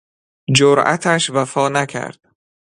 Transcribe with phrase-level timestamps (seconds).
[0.57, 2.27] جرأتش وفانکرد